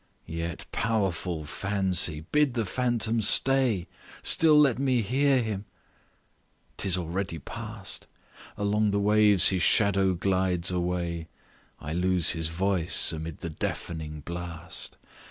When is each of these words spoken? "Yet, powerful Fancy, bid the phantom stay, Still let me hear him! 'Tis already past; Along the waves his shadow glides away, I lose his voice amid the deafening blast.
"Yet, 0.25 0.65
powerful 0.71 1.43
Fancy, 1.45 2.21
bid 2.31 2.55
the 2.55 2.65
phantom 2.65 3.21
stay, 3.21 3.85
Still 4.23 4.59
let 4.59 4.79
me 4.79 5.01
hear 5.03 5.43
him! 5.43 5.65
'Tis 6.77 6.97
already 6.97 7.37
past; 7.37 8.07
Along 8.57 8.89
the 8.89 8.99
waves 8.99 9.49
his 9.49 9.61
shadow 9.61 10.15
glides 10.15 10.71
away, 10.71 11.27
I 11.79 11.93
lose 11.93 12.31
his 12.31 12.49
voice 12.49 13.11
amid 13.13 13.41
the 13.41 13.51
deafening 13.51 14.21
blast. 14.21 14.97